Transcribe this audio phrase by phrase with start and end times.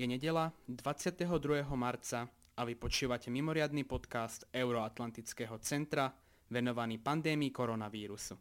[0.00, 1.76] Je nedela 22.
[1.76, 2.24] marca
[2.56, 6.08] a vy počúvate mimoriadný podcast Euroatlantického centra
[6.48, 8.32] venovaný pandémii koronavírusu.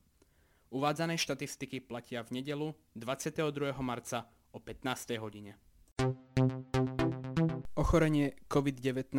[0.71, 3.75] Uvádzané štatistiky platia v nedelu 22.
[3.83, 5.19] marca o 15.
[5.19, 5.59] hodine.
[7.75, 9.11] Ochorenie COVID-19,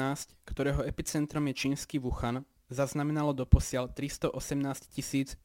[0.48, 2.41] ktorého epicentrom je čínsky Wuhan,
[2.72, 4.96] zaznamenalo doposiaľ 318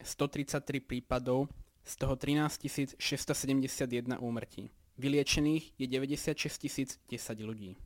[0.80, 1.52] prípadov,
[1.84, 4.72] z toho 13 671 úmrtí.
[4.96, 7.76] Vyliečených je 96 010 ľudí.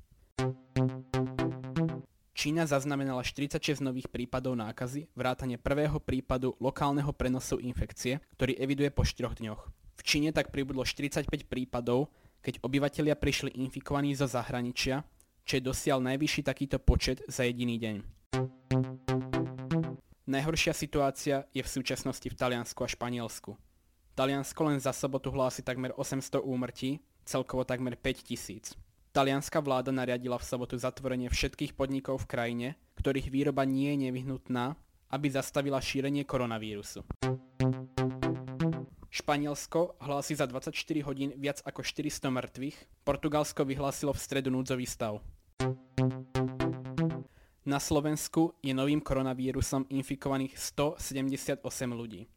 [2.30, 9.02] Čína zaznamenala 46 nových prípadov nákazy, vrátane prvého prípadu lokálneho prenosu infekcie, ktorý eviduje po
[9.02, 9.60] 4 dňoch.
[9.98, 15.02] V Číne tak pribudlo 45 prípadov, keď obyvatelia prišli infikovaní zo zahraničia,
[15.42, 17.97] čo je dosiaľ najvyšší takýto počet za jediný deň.
[20.30, 23.58] Najhoršia situácia je v súčasnosti v Taliansku a Španielsku.
[24.14, 28.75] Taliansko len za sobotu hlási takmer 800 úmrtí, celkovo takmer 5000.
[29.11, 34.78] Talianská vláda nariadila v sobotu zatvorenie všetkých podnikov v krajine, ktorých výroba nie je nevyhnutná,
[35.11, 37.02] aby zastavila šírenie koronavírusu.
[39.11, 40.70] Španielsko hlási za 24
[41.02, 45.19] hodín viac ako 400 mŕtvych, Portugalsko vyhlásilo v stredu núdzový stav.
[47.67, 51.58] Na Slovensku je novým koronavírusom infikovaných 178
[51.91, 52.30] ľudí.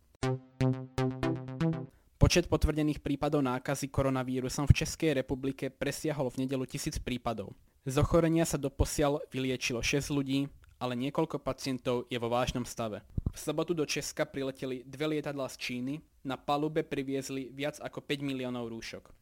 [2.34, 7.54] Počet potvrdených prípadov nákazy koronavírusom v Českej republike presiahol v nedelu tisíc prípadov.
[7.86, 10.50] Z ochorenia sa doposiaľ vyliečilo 6 ľudí,
[10.82, 13.06] ale niekoľko pacientov je vo vážnom stave.
[13.30, 18.26] V sobotu do Česka prileteli dve lietadlá z Číny, na palube priviezli viac ako 5
[18.26, 19.14] miliónov rúšok.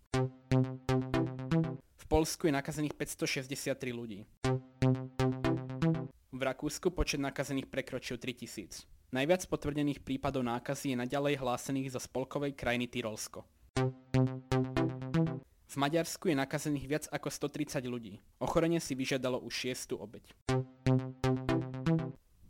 [1.91, 4.23] V Polsku je nakazených 563 ľudí.
[6.31, 9.00] V Rakúsku počet nakazených prekročil 3000.
[9.11, 13.43] Najviac potvrdených prípadov nákazy je naďalej hlásených zo spolkovej krajiny Tyrolsko.
[15.67, 18.23] V Maďarsku je nakazených viac ako 130 ľudí.
[18.39, 20.31] Ochorenie si vyžiadalo už šiestu obeď.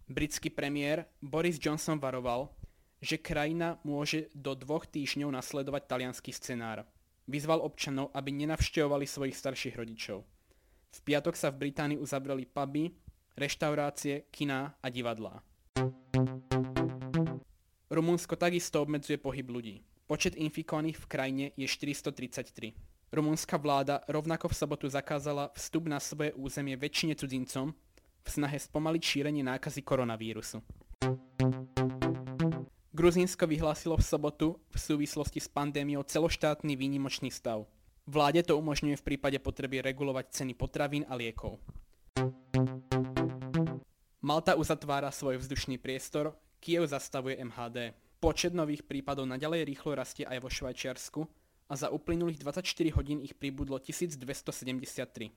[0.06, 2.54] Britský premiér Boris Johnson varoval,
[3.02, 6.86] že krajina môže do dvoch týždňov nasledovať talianský scenár.
[7.26, 10.22] Vyzval občanov, aby nenavštevovali svojich starších rodičov.
[10.94, 12.94] V piatok sa v Británii uzavreli puby,
[13.34, 15.42] reštaurácie, kiná a divadlá.
[17.92, 19.84] Rumunsko takisto obmedzuje pohyb ľudí.
[20.08, 22.72] Počet infikovaných v krajine je 433.
[23.12, 27.76] Rumunská vláda rovnako v sobotu zakázala vstup na svoje územie väčšine cudzincom
[28.24, 30.64] v snahe spomaliť šírenie nákazy koronavírusu.
[32.96, 37.68] Gruzínsko vyhlásilo v sobotu v súvislosti s pandémiou celoštátny výnimočný stav.
[38.08, 41.60] Vláde to umožňuje v prípade potreby regulovať ceny potravín a liekov.
[44.24, 46.32] Malta uzatvára svoj vzdušný priestor,
[46.62, 47.98] Kiev zastavuje MHD.
[48.22, 51.26] Počet nových prípadov naďalej rýchlo rastie aj vo Švajčiarsku
[51.66, 52.62] a za uplynulých 24
[52.94, 55.34] hodín ich pribudlo 1273.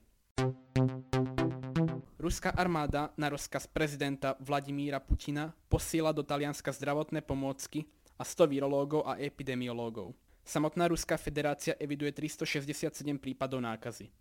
[2.21, 7.89] Ruská armáda na rozkaz prezidenta Vladimíra Putina posiela do Talianska zdravotné pomôcky
[8.21, 10.13] a 100 virológov a epidemiológov.
[10.45, 14.13] Samotná Ruská federácia eviduje 367 prípadov nákazy.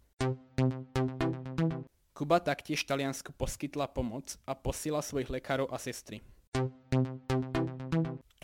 [2.16, 6.25] Kuba taktiež Taliansku poskytla pomoc a posiela svojich lekárov a sestry.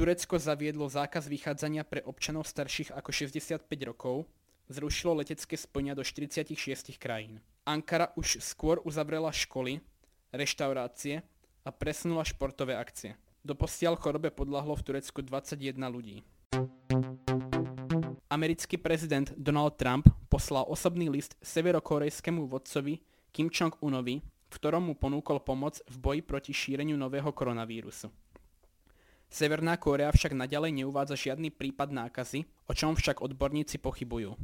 [0.01, 4.25] Turecko zaviedlo zákaz vychádzania pre občanov starších ako 65 rokov,
[4.73, 6.57] zrušilo letecké spojenia do 46
[6.97, 7.45] krajín.
[7.69, 9.85] Ankara už skôr uzavrela školy,
[10.33, 11.21] reštaurácie
[11.61, 13.13] a presunula športové akcie.
[13.45, 16.25] Doposiaľ chorobe podľahlo v Turecku 21 ľudí.
[18.33, 23.05] Americký prezident Donald Trump poslal osobný list severokorejskému vodcovi
[23.37, 28.09] Kim Jong-unovi, v ktorom mu ponúkol pomoc v boji proti šíreniu nového koronavírusu.
[29.31, 34.35] Severná Kórea však naďalej neuvádza žiadny prípad nákazy, o čom však odborníci pochybujú.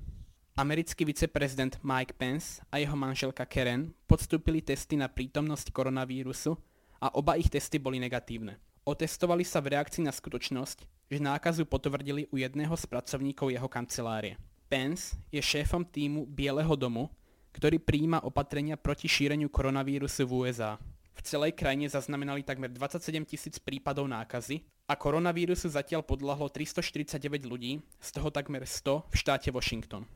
[0.55, 6.55] Americký viceprezident Mike Pence a jeho manželka Karen podstúpili testy na prítomnosť koronavírusu
[7.03, 8.63] a oba ich testy boli negatívne.
[8.87, 10.79] Otestovali sa v reakcii na skutočnosť,
[11.11, 14.39] že nákazu potvrdili u jedného z pracovníkov jeho kancelárie.
[14.71, 17.11] Pence je šéfom týmu Bieleho domu,
[17.59, 20.79] ktorý prijíma opatrenia proti šíreniu koronavírusu v USA.
[21.11, 27.83] V celej krajine zaznamenali takmer 27 tisíc prípadov nákazy a koronavírusu zatiaľ podľahlo 349 ľudí,
[27.99, 30.07] z toho takmer 100 v štáte Washington.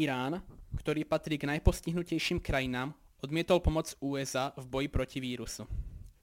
[0.00, 0.40] Irán,
[0.80, 5.68] ktorý patrí k najpostihnutejším krajinám, odmietol pomoc USA v boji proti vírusu.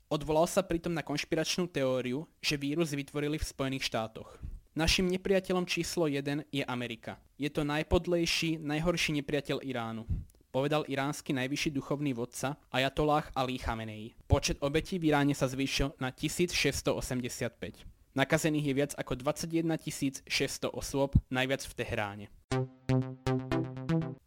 [0.09, 4.41] Odvolal sa pritom na konšpiračnú teóriu, že vírus vytvorili v Spojených štátoch.
[4.73, 7.21] Našim nepriateľom číslo 1 je Amerika.
[7.37, 10.09] Je to najpodlejší, najhorší nepriateľ Iránu
[10.49, 14.17] povedal iránsky najvyšší duchovný vodca Ajatollah Ali Khamenei.
[14.25, 17.85] Počet obetí v Iráne sa zvýšil na 1685.
[18.17, 19.77] Nakazených je viac ako 21
[20.25, 22.25] 600 osôb, najviac v Teheráne.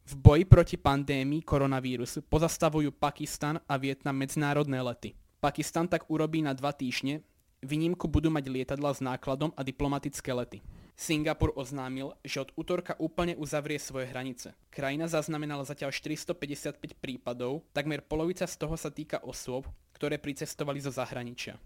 [0.06, 5.18] V boji proti pandémii koronavírusu pozastavujú Pakistan a Vietnam medzinárodné lety.
[5.42, 7.26] Pakistan tak urobí na dva týždne,
[7.66, 10.62] výnimku budú mať lietadla s nákladom a diplomatické lety.
[10.92, 14.54] Singapur oznámil, že od útorka úplne uzavrie svoje hranice.
[14.68, 19.66] Krajina zaznamenala zatiaľ 455 prípadov, takmer polovica z toho sa týka osôb,
[19.96, 21.56] ktoré pricestovali zo zahraničia.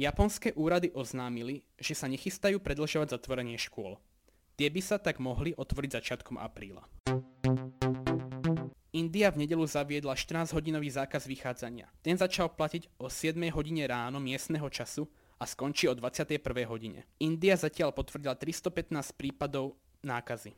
[0.00, 4.00] Japonské úrady oznámili, že sa nechystajú predlžovať zatvorenie škôl.
[4.56, 6.84] Tie by sa tak mohli otvoriť začiatkom apríla.
[8.90, 11.86] India v nedelu zaviedla 14-hodinový zákaz vychádzania.
[12.02, 15.06] Ten začal platiť o 7 hodine ráno miestneho času
[15.40, 16.36] a skončí o 21.
[16.68, 17.08] hodine.
[17.16, 20.52] India zatiaľ potvrdila 315 prípadov nákazy.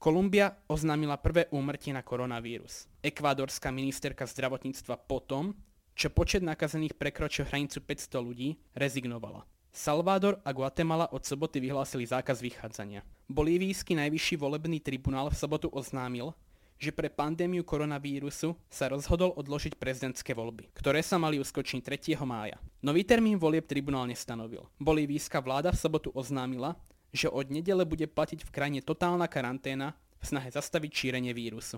[0.00, 2.88] Kolumbia oznámila prvé úmrtie na koronavírus.
[3.04, 5.56] Ekvádorská ministerka zdravotníctva potom,
[5.96, 9.44] čo počet nakazených prekročil hranicu 500 ľudí, rezignovala.
[9.70, 13.04] Salvador a Guatemala od soboty vyhlásili zákaz vychádzania.
[13.28, 16.34] Bolívijský najvyšší volebný tribunál v sobotu oznámil,
[16.80, 22.16] že pre pandémiu koronavírusu sa rozhodol odložiť prezidentské voľby, ktoré sa mali uskočiť 3.
[22.24, 22.56] mája.
[22.80, 24.64] Nový termín volieb tribunál nestanovil.
[24.80, 26.80] Bolívijská vláda v sobotu oznámila,
[27.12, 31.76] že od nedele bude platiť v krajine totálna karanténa v snahe zastaviť šírenie vírusu.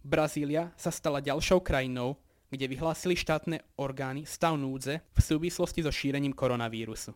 [0.00, 2.16] Brazília sa stala ďalšou krajinou,
[2.48, 7.12] kde vyhlásili štátne orgány stav núdze v súvislosti so šírením koronavírusu.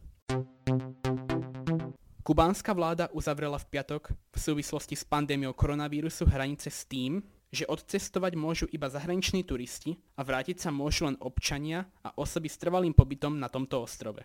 [2.23, 7.19] Kubánska vláda uzavrela v piatok v súvislosti s pandémiou koronavírusu hranice s tým,
[7.51, 12.63] že odcestovať môžu iba zahraniční turisti a vrátiť sa môžu len občania a osoby s
[12.63, 14.23] trvalým pobytom na tomto ostrove.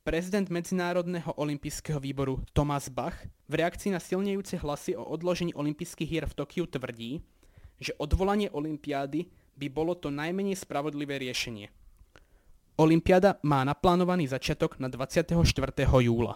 [0.00, 6.24] Prezident Medzinárodného olympijského výboru Thomas Bach v reakcii na silnejúce hlasy o odložení olympijských hier
[6.24, 7.20] v Tokiu tvrdí,
[7.76, 9.28] že odvolanie olympiády
[9.60, 11.68] by bolo to najmenej spravodlivé riešenie–
[12.80, 15.44] Olympiáda má naplánovaný začiatok na 24.
[15.84, 16.32] júla.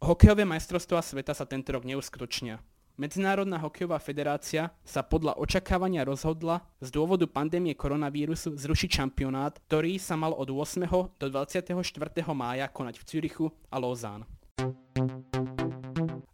[0.00, 2.64] Hokejové majstrovstvá sveta sa tento rok neuskutočnia.
[2.96, 10.16] Medzinárodná hokejová federácia sa podľa očakávania rozhodla z dôvodu pandémie koronavírusu zrušiť šampionát, ktorý sa
[10.16, 10.88] mal od 8.
[11.20, 11.76] do 24.
[12.32, 14.24] mája konať v Cürichu a Lausanne.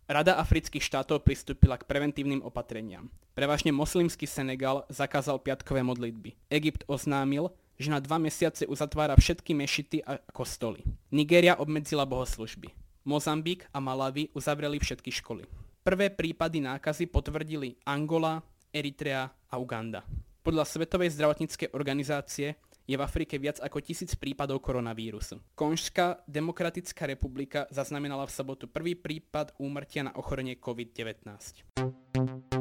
[0.06, 3.10] Rada afrických štátov pristúpila k preventívnym opatreniam.
[3.34, 6.38] Prevažne moslimský Senegal zakázal piatkové modlitby.
[6.46, 10.84] Egypt oznámil, že na dva mesiace uzatvára všetky mešity a kostoly.
[11.12, 12.72] Nigéria obmedzila bohoslužby.
[13.06, 15.46] Mozambik a Malawi uzavreli všetky školy.
[15.86, 18.42] Prvé prípady nákazy potvrdili Angola,
[18.74, 20.02] Eritrea a Uganda.
[20.42, 25.42] Podľa Svetovej zdravotníckej organizácie je v Afrike viac ako tisíc prípadov koronavírusu.
[25.58, 32.54] Konžská demokratická republika zaznamenala v sobotu prvý prípad úmrtia na ochorenie COVID-19.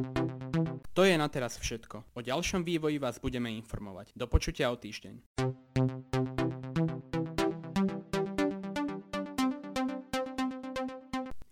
[0.96, 2.16] To je na teraz všetko.
[2.16, 4.16] O ďalšom vývoji vás budeme informovať.
[4.16, 5.44] Do počutia o týždeň.